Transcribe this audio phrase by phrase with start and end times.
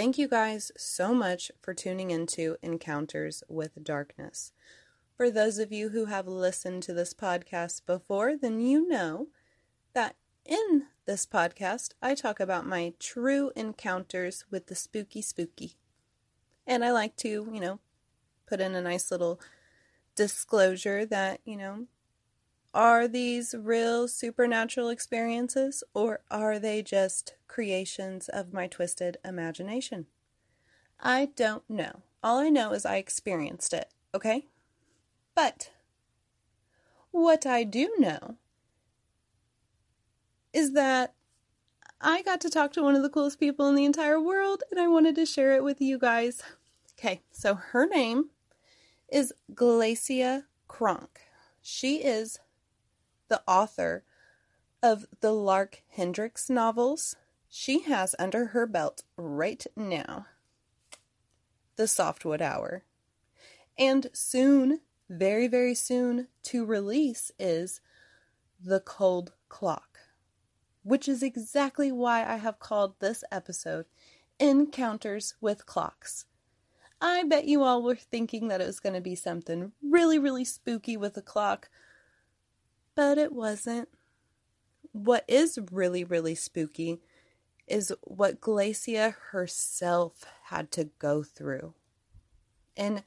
[0.00, 4.54] Thank you guys so much for tuning into Encounters with Darkness.
[5.14, 9.26] For those of you who have listened to this podcast before, then you know
[9.92, 10.16] that
[10.46, 15.74] in this podcast, I talk about my true encounters with the spooky spooky.
[16.66, 17.78] And I like to, you know,
[18.46, 19.38] put in a nice little
[20.16, 21.88] disclosure that, you know,
[22.72, 30.06] are these real supernatural experiences or are they just creations of my twisted imagination?
[31.00, 32.02] I don't know.
[32.22, 34.46] All I know is I experienced it, okay?
[35.34, 35.70] But
[37.10, 38.36] what I do know
[40.52, 41.14] is that
[42.00, 44.78] I got to talk to one of the coolest people in the entire world and
[44.78, 46.42] I wanted to share it with you guys.
[46.98, 48.30] Okay, so her name
[49.08, 51.20] is Glacia Kronk.
[51.62, 52.38] She is
[53.30, 54.04] the author
[54.82, 57.16] of the Lark Hendricks novels.
[57.48, 60.26] She has under her belt right now
[61.76, 62.84] The Softwood Hour.
[63.78, 67.80] And soon, very, very soon to release is
[68.62, 69.90] The Cold Clock
[70.82, 73.86] which is exactly why I have called this episode
[74.38, 76.26] Encounters with Clocks.
[77.00, 80.44] I bet you all were thinking that it was going to be something really, really
[80.44, 81.70] spooky with a clock,
[83.00, 83.88] but it wasn't.
[84.92, 87.00] What is really, really spooky
[87.66, 91.72] is what Glacia herself had to go through.
[92.76, 93.02] And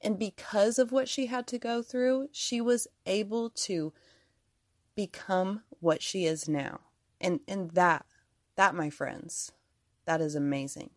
[0.00, 3.92] and because of what she had to go through, she was able to
[4.96, 6.80] become what she is now.
[7.20, 8.06] And and that
[8.56, 9.52] that my friends,
[10.06, 10.88] that is amazing.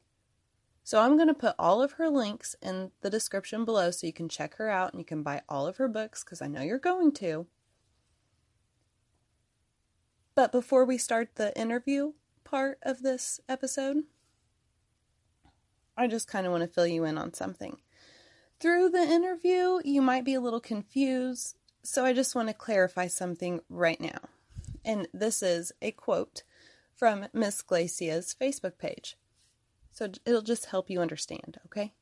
[0.85, 4.13] So I'm going to put all of her links in the description below so you
[4.13, 6.61] can check her out and you can buy all of her books cuz I know
[6.61, 7.47] you're going to.
[10.37, 14.03] But before we start the interview part of this episode,
[15.97, 17.77] I just kind of want to fill you in on something.
[18.59, 23.07] Through the interview, you might be a little confused, so I just want to clarify
[23.07, 24.19] something right now.
[24.85, 26.43] And this is a quote
[26.93, 29.17] from Miss Glacia's Facebook page.
[29.91, 31.95] So it'll just help you understand, okay?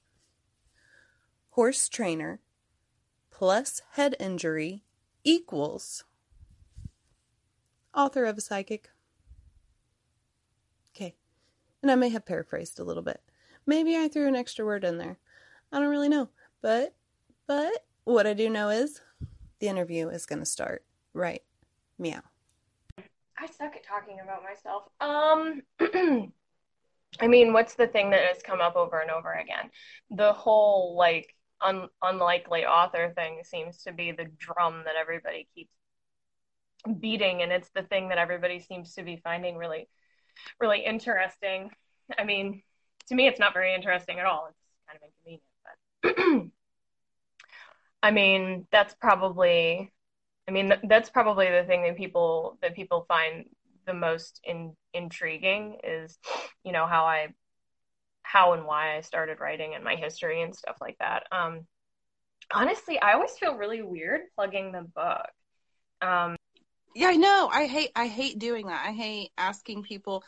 [1.52, 2.42] Horse trainer
[3.32, 4.84] plus head injury
[5.24, 6.04] equals
[7.96, 8.90] author of a psychic.
[10.96, 11.16] Okay.
[11.82, 13.22] And I may have paraphrased a little bit.
[13.66, 15.18] Maybe I threw an extra word in there.
[15.72, 16.30] I don't really know.
[16.62, 16.96] But
[17.48, 19.02] but what I do know is
[19.60, 21.42] the interview is going to start right
[21.98, 22.22] meow.
[23.38, 24.84] I suck at talking about myself.
[25.02, 25.62] Um,
[27.20, 29.70] I mean, what's the thing that has come up over and over again?
[30.12, 35.74] The whole like un- unlikely author thing seems to be the drum that everybody keeps
[37.00, 39.88] beating, and it's the thing that everybody seems to be finding really,
[40.60, 41.72] really interesting.
[42.18, 42.62] I mean,
[43.08, 44.50] to me, it's not very interesting at all.
[44.50, 46.52] It's kind of inconvenient, but
[48.04, 49.92] I mean, that's probably
[50.48, 53.46] I mean, th- that's probably the thing that people that people find
[53.86, 56.18] the most in, intriguing is,
[56.64, 57.30] you know, how I,
[58.24, 61.24] how and why I started writing and my history and stuff like that.
[61.32, 61.68] Um,
[62.54, 65.30] honestly, I always feel really weird plugging the book.
[66.02, 66.36] Um,
[66.96, 67.50] yeah, I know.
[67.52, 68.86] I hate I hate doing that.
[68.88, 70.24] I hate asking people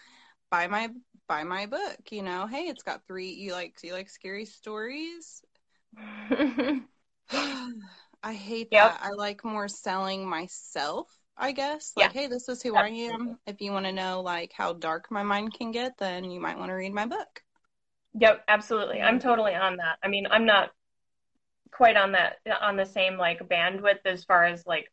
[0.52, 0.90] buy my
[1.28, 1.98] buy my book.
[2.12, 3.32] You know, hey, it's got three.
[3.32, 5.42] You like you like scary stories.
[7.32, 8.92] I hate yep.
[8.92, 9.00] that.
[9.02, 11.08] I like more selling myself,
[11.38, 11.94] I guess.
[11.96, 12.22] Like, yeah.
[12.22, 13.10] hey, this is who Absolutely.
[13.10, 13.40] I am.
[13.48, 16.58] If you want to know like how dark my mind can get, then you might
[16.58, 17.42] want to read my book.
[18.20, 19.02] Yep, absolutely.
[19.02, 20.00] I'm totally on that.
[20.04, 20.72] I mean, I'm not
[21.72, 24.92] quite on that on the same like bandwidth as far as like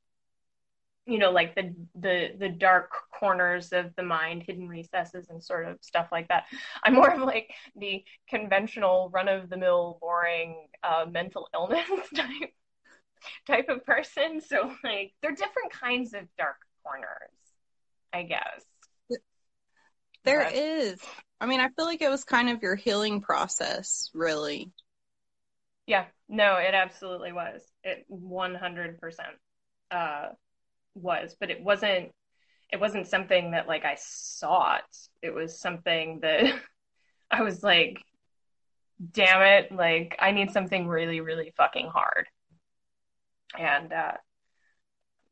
[1.06, 5.66] you know like the the the dark corners of the mind hidden recesses and sort
[5.66, 6.44] of stuff like that
[6.82, 12.54] i'm more of like the conventional run of the mill boring uh, mental illness type
[13.46, 14.40] type of person.
[14.40, 17.08] So like they're different kinds of dark corners,
[18.12, 18.64] I guess.
[20.24, 21.00] There but, is.
[21.40, 24.72] I mean, I feel like it was kind of your healing process, really.
[25.86, 27.60] Yeah, no, it absolutely was.
[27.82, 28.96] It 100%
[29.90, 30.28] uh,
[30.94, 32.12] was, but it wasn't
[32.72, 34.82] it wasn't something that like I sought.
[35.22, 36.54] It was something that
[37.30, 37.98] I was like
[39.12, 42.26] damn it, like I need something really really fucking hard
[43.58, 44.12] and uh,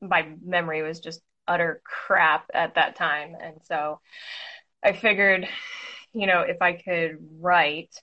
[0.00, 3.34] my memory was just utter crap at that time.
[3.40, 4.00] And so
[4.82, 5.48] I figured,
[6.12, 7.94] you know, if I could write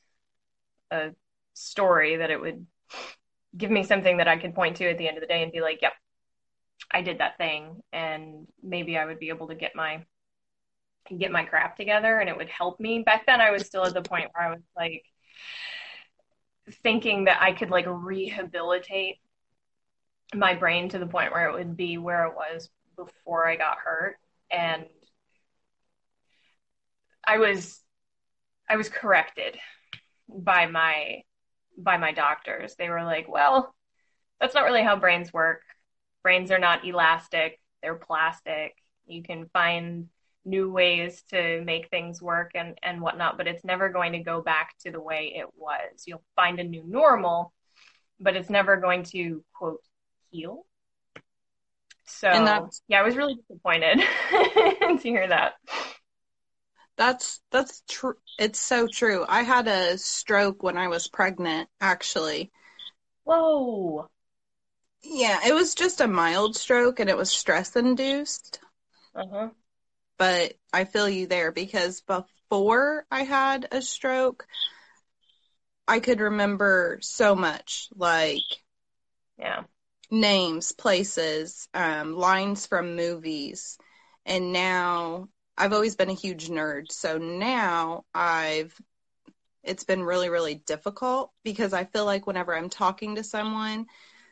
[0.92, 1.12] a
[1.54, 2.66] story that it would
[3.56, 5.52] give me something that I could point to at the end of the day and
[5.52, 5.94] be like, yep,
[6.92, 7.82] I did that thing.
[7.94, 10.04] And maybe I would be able to get my
[11.18, 13.02] get my crap together and it would help me.
[13.04, 15.04] Back then I was still at the point where I was like
[16.84, 19.18] thinking that I could like rehabilitate
[20.36, 23.78] my brain to the point where it would be where it was before I got
[23.80, 24.18] hurt
[24.52, 24.86] and
[27.26, 27.80] I was
[28.70, 29.58] I was corrected
[30.28, 31.24] by my
[31.78, 32.76] by my doctors.
[32.76, 33.74] They were like, "Well,
[34.40, 35.62] that's not really how brains work.
[36.24, 38.76] Brains are not elastic, they're plastic.
[39.08, 40.10] You can find
[40.46, 44.42] new ways to make things work and, and whatnot, but it's never going to go
[44.42, 46.04] back to the way it was.
[46.06, 47.54] You'll find a new normal,
[48.20, 49.82] but it's never going to, quote,
[50.32, 50.66] heal.
[52.06, 54.00] So, yeah, I was really disappointed
[54.32, 55.54] to hear that.
[56.98, 58.16] That's that's true.
[58.38, 59.26] It's so true.
[59.28, 62.52] I had a stroke when I was pregnant, actually.
[63.24, 64.10] Whoa.
[65.02, 68.60] Yeah, it was just a mild stroke and it was stress induced.
[69.16, 69.50] Uh-huh.
[70.18, 74.46] But I feel you there because before I had a stroke,
[75.88, 78.44] I could remember so much like
[79.38, 79.64] yeah,
[80.12, 83.78] names, places, um, lines from movies.
[84.26, 86.92] And now I've always been a huge nerd.
[86.92, 88.80] So now I've
[89.64, 93.88] it's been really really difficult because I feel like whenever I'm talking to someone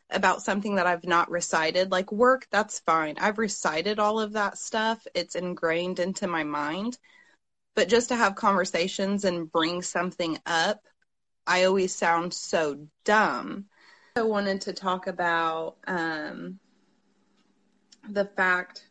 [0.09, 1.91] about something that I've not recited.
[1.91, 3.15] Like work, that's fine.
[3.19, 6.97] I've recited all of that stuff, it's ingrained into my mind.
[7.75, 10.81] But just to have conversations and bring something up,
[11.45, 13.65] I always sound so dumb.
[14.15, 16.59] I wanted to talk about um,
[18.09, 18.87] the fact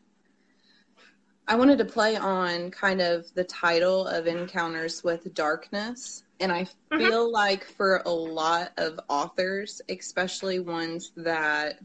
[1.48, 6.64] I wanted to play on kind of the title of Encounters with Darkness and I
[6.64, 6.98] mm-hmm.
[6.98, 7.34] feel mm-hmm.
[7.34, 11.78] like for a lot of authors, especially ones that,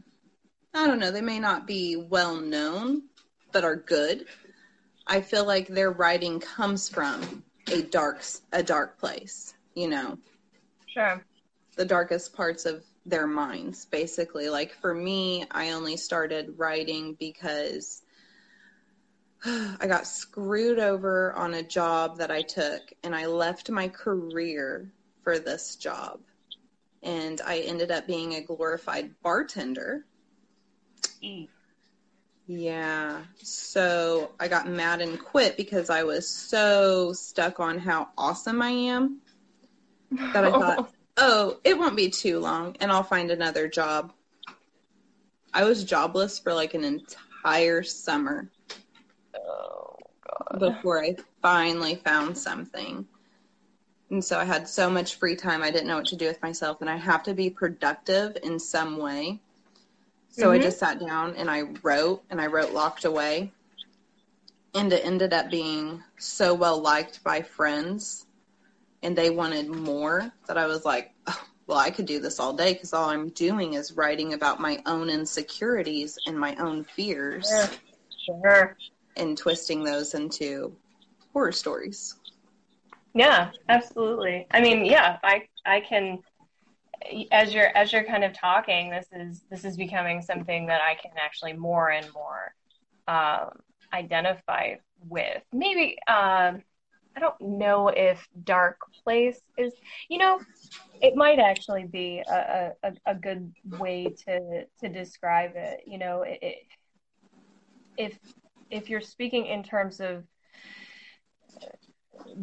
[0.74, 3.02] I don't know, they may not be well known,
[3.52, 4.26] but are good,
[5.06, 8.22] I feel like their writing comes from a dark,
[8.52, 10.18] a dark place, you know?
[10.86, 11.24] Sure.
[11.76, 14.48] The darkest parts of their minds, basically.
[14.48, 18.01] Like for me, I only started writing because
[19.44, 24.92] I got screwed over on a job that I took, and I left my career
[25.22, 26.20] for this job.
[27.02, 30.04] And I ended up being a glorified bartender.
[31.22, 31.48] Mm.
[32.46, 33.22] Yeah.
[33.42, 38.70] So I got mad and quit because I was so stuck on how awesome I
[38.70, 39.20] am
[40.32, 44.12] that I thought, oh, it won't be too long and I'll find another job.
[45.54, 48.50] I was jobless for like an entire summer
[50.58, 53.06] before I finally found something.
[54.10, 56.42] And so I had so much free time, I didn't know what to do with
[56.42, 56.80] myself.
[56.80, 59.40] And I have to be productive in some way.
[60.28, 60.52] So mm-hmm.
[60.52, 63.52] I just sat down and I wrote, and I wrote Locked Away.
[64.74, 68.26] And it ended up being so well liked by friends,
[69.02, 72.54] and they wanted more that I was like, oh, well, I could do this all
[72.54, 77.50] day because all I'm doing is writing about my own insecurities and my own fears.
[77.50, 78.40] Sure.
[78.42, 78.76] sure
[79.16, 80.74] and twisting those into
[81.32, 82.16] horror stories.
[83.14, 84.46] Yeah, absolutely.
[84.50, 86.20] I mean, yeah, I I can
[87.30, 90.94] as you're as you're kind of talking, this is this is becoming something that I
[90.94, 92.54] can actually more and more
[93.08, 93.50] um,
[93.92, 94.74] identify
[95.08, 95.42] with.
[95.52, 96.62] Maybe um,
[97.16, 99.72] I don't know if dark place is,
[100.08, 100.40] you know,
[101.00, 105.82] it might actually be a, a, a good way to to describe it.
[105.86, 106.56] You know, it, it,
[107.96, 108.18] if
[108.72, 110.24] if you're speaking in terms of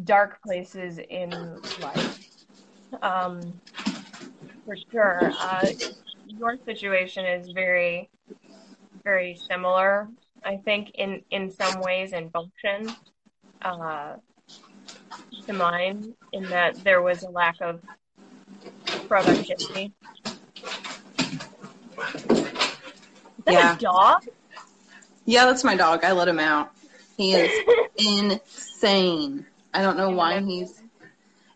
[0.04, 1.30] dark places in
[1.82, 2.28] life,
[3.02, 3.40] um,
[4.64, 5.66] for sure, uh,
[6.28, 8.08] your situation is very,
[9.02, 10.08] very similar.
[10.44, 12.94] I think in in some ways in function
[13.62, 14.14] uh,
[15.46, 17.80] to mine, in that there was a lack of
[19.08, 19.92] productivity.
[21.98, 23.74] Is that yeah.
[23.74, 24.22] a dog?
[25.30, 26.04] Yeah, that's my dog.
[26.04, 26.72] I let him out.
[27.16, 27.52] He is
[27.96, 29.46] insane.
[29.72, 30.82] I don't know why he's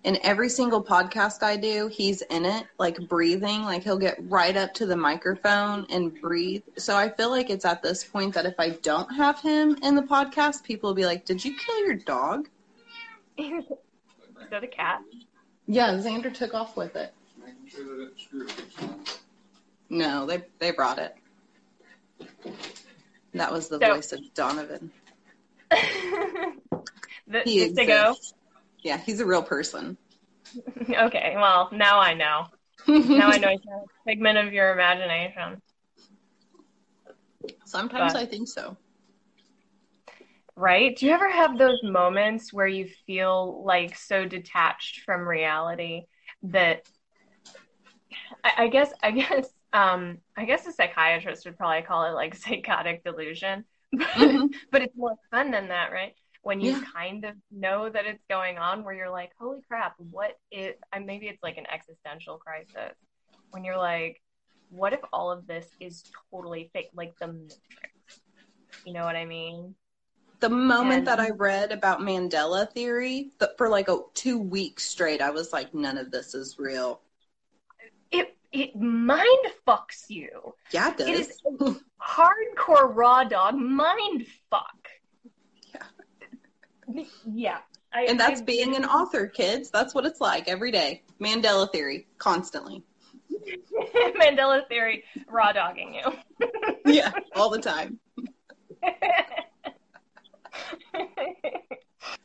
[0.04, 3.62] in every single podcast I do, he's in it, like breathing.
[3.62, 6.62] Like he'll get right up to the microphone and breathe.
[6.76, 9.96] So I feel like it's at this point that if I don't have him in
[9.96, 12.48] the podcast, people will be like, Did you kill your dog?
[13.36, 13.64] Is
[14.50, 15.02] that a cat?
[15.66, 17.12] Yeah, Xander took off with it.
[19.88, 21.16] No, they they brought it.
[23.34, 24.92] That was the so, voice of Donovan.
[25.70, 28.34] the, he exists.
[28.82, 29.98] Yeah, he's a real person.
[30.88, 32.46] okay, well, now I know.
[32.86, 35.60] now I know he's a figment of your imagination.
[37.64, 38.76] Sometimes but, I think so.
[40.54, 40.96] right?
[40.96, 46.02] Do you ever have those moments where you feel like so detached from reality
[46.44, 46.82] that
[48.44, 52.34] I, I guess I guess um I guess a psychiatrist would probably call it like
[52.44, 53.64] psychotic delusion.
[53.92, 54.46] But, mm-hmm.
[54.72, 56.14] but it's more fun than that, right?
[56.42, 56.82] When you yeah.
[56.94, 61.06] kind of know that it's going on where you're like, holy crap, what is and
[61.06, 62.96] maybe it's like an existential crisis.
[63.50, 64.20] When you're like,
[64.70, 68.20] what if all of this is totally fake, like the Matrix?
[68.84, 69.74] You know what I mean?
[70.40, 75.22] The moment and, that I read about Mandela theory, for like a, two weeks straight,
[75.22, 77.00] I was like, none of this is real.
[78.54, 80.54] It mind fucks you.
[80.70, 81.08] Yeah, it does.
[81.08, 81.42] It is
[82.00, 84.88] hardcore raw dog mind fuck.
[85.74, 87.02] Yeah.
[87.26, 87.58] Yeah.
[87.92, 89.70] I, and that's I, being an author, kids.
[89.70, 91.02] That's what it's like every day.
[91.20, 92.84] Mandela theory, constantly.
[94.20, 96.48] Mandela theory, raw dogging you.
[96.86, 97.98] yeah, all the time.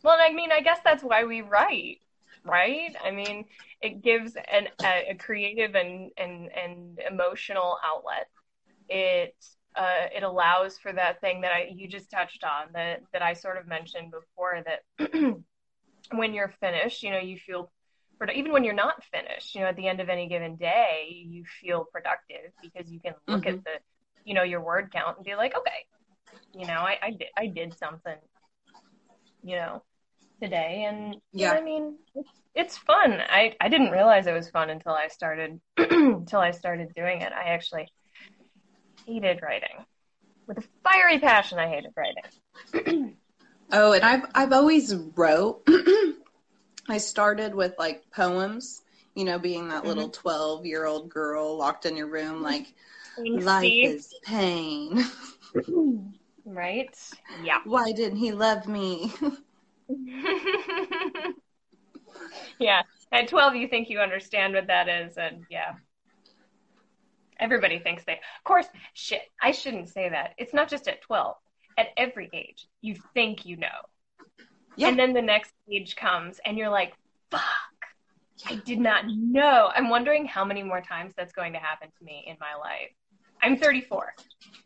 [0.04, 2.02] well, I mean, I guess that's why we write,
[2.50, 2.96] right?
[3.04, 3.46] I mean,
[3.82, 8.28] it gives an, a, a creative and, and, and emotional outlet.
[8.90, 9.36] It
[9.76, 13.34] uh, it allows for that thing that I you just touched on that that I
[13.34, 15.12] sort of mentioned before that
[16.12, 17.72] when you're finished, you know, you feel
[18.36, 21.46] even when you're not finished, you know, at the end of any given day, you
[21.62, 23.60] feel productive because you can look mm-hmm.
[23.60, 23.72] at the,
[24.26, 25.86] you know, your word count and be like, okay,
[26.54, 28.18] you know, I, I did, I did something,
[29.42, 29.84] you know,
[30.42, 30.86] today.
[30.88, 33.22] And yeah, I mean, it's, it's fun.
[33.30, 37.32] I, I didn't realize it was fun until I started, until I started doing it.
[37.32, 37.88] I actually
[39.06, 39.86] hated writing
[40.48, 41.60] with a fiery passion.
[41.60, 43.16] I hated writing.
[43.72, 45.68] oh, and I've, I've always wrote
[46.90, 48.82] I started with like poems,
[49.16, 49.88] you know, being that mm-hmm.
[49.88, 52.74] little 12 year old girl locked in your room, like,
[53.18, 55.06] life is pain.
[56.46, 56.98] right?
[57.44, 57.60] Yeah.
[57.64, 59.14] Why didn't he love me?
[62.60, 62.84] yeah.
[63.12, 65.18] At 12, you think you understand what that is.
[65.18, 65.74] And yeah.
[67.40, 70.34] Everybody thinks they, of course, shit, I shouldn't say that.
[70.38, 71.36] It's not just at 12.
[71.78, 73.68] At every age, you think you know.
[74.76, 74.90] Yeah.
[74.90, 76.94] And then the next age comes and you're like,
[77.32, 77.42] fuck,
[78.46, 79.70] I did not know.
[79.74, 82.92] I'm wondering how many more times that's going to happen to me in my life.
[83.42, 84.14] I'm 34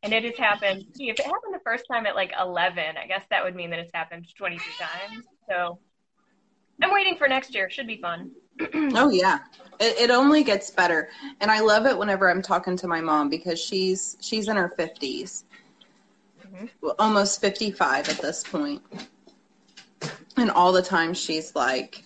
[0.03, 0.85] and it has happened.
[0.95, 3.69] See, if it happened the first time at like 11, I guess that would mean
[3.71, 5.25] that it's happened 22 times.
[5.49, 5.79] So
[6.81, 7.69] I'm waiting for next year.
[7.69, 8.31] Should be fun.
[8.73, 9.39] oh yeah,
[9.79, 11.09] it, it only gets better,
[11.41, 14.71] and I love it whenever I'm talking to my mom because she's she's in her
[14.77, 15.45] 50s,
[16.45, 16.65] mm-hmm.
[16.99, 18.83] almost 55 at this point,
[20.37, 22.03] and all the time she's like,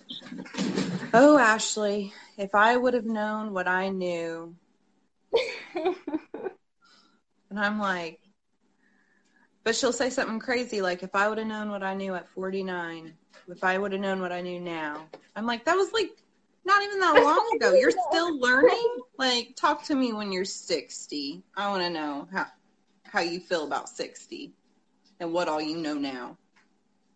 [1.12, 4.54] Oh, Ashley, if I would have known what I knew.
[7.50, 8.20] and I'm like,
[9.64, 12.28] but she'll say something crazy like, if I would have known what I knew at
[12.30, 13.12] 49,
[13.48, 15.06] if I would have known what I knew now.
[15.36, 16.10] I'm like, that was like
[16.64, 17.74] not even that long ago.
[17.74, 18.96] You're still learning?
[19.18, 21.42] Like, talk to me when you're 60.
[21.56, 22.46] I want to know how,
[23.04, 24.52] how you feel about 60
[25.20, 26.36] and what all you know now.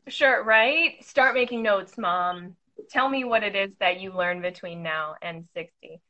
[0.09, 1.03] Sure, right?
[1.05, 2.57] Start making notes, mom.
[2.91, 6.01] Tell me what it is that you learned between now and 60.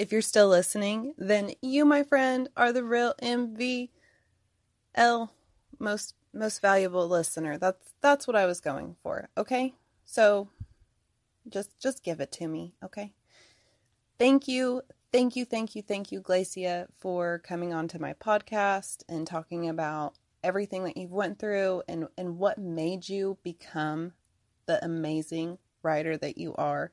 [0.00, 3.90] If you're still listening, then you, my friend, are the real MVL
[5.78, 7.58] most most valuable listener.
[7.58, 9.28] That's that's what I was going for.
[9.36, 9.74] Okay?
[10.06, 10.48] So
[11.50, 13.12] just just give it to me, okay?
[14.18, 14.80] Thank you.
[15.12, 19.68] Thank you, thank you, thank you, Glacia, for coming on to my podcast and talking
[19.68, 24.14] about everything that you've went through and and what made you become
[24.64, 26.90] the amazing writer that you are.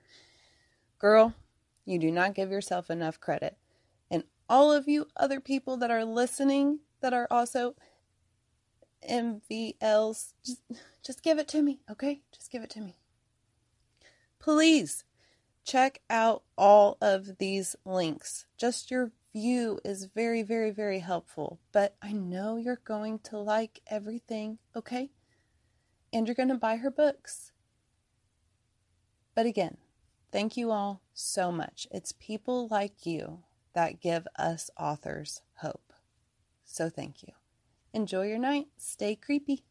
[0.99, 1.33] Girl,
[1.87, 3.57] you do not give yourself enough credit.
[4.11, 7.75] And all of you other people that are listening that are also
[9.09, 10.61] MVLs, just
[11.03, 12.21] just give it to me, okay?
[12.33, 12.97] Just give it to me.
[14.39, 15.05] Please
[15.63, 18.45] check out all of these links.
[18.57, 21.59] Just your view is very, very, very helpful.
[21.71, 25.11] But I know you're going to like everything, okay?
[26.11, 27.51] And you're going to buy her books.
[29.35, 29.77] But again,
[30.31, 31.87] Thank you all so much.
[31.91, 33.43] It's people like you
[33.73, 35.93] that give us authors hope.
[36.65, 37.33] So thank you.
[37.93, 38.67] Enjoy your night.
[38.77, 39.63] Stay creepy.